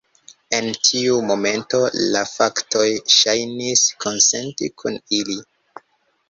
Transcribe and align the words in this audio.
En 0.59 0.67
tiu 0.85 1.17
momento, 1.31 1.81
la 2.15 2.23
faktoj 2.29 2.87
ŝajnis 3.17 3.85
konsenti 4.07 4.71
kun 4.83 4.99
ili. 5.21 5.39